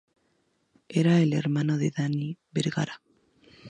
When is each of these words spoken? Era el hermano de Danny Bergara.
Era 0.89 1.19
el 1.21 1.31
hermano 1.31 1.77
de 1.77 1.91
Danny 1.95 2.35
Bergara. 2.51 3.03